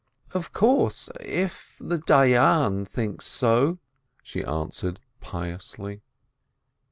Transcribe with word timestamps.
"Of 0.33 0.51
course, 0.51 1.09
if 1.19 1.75
the 1.79 1.99
Dayan 1.99 2.87
says 2.87 3.23
so," 3.23 3.77
she 4.23 4.43
answered 4.43 4.99
piously. 5.19 6.01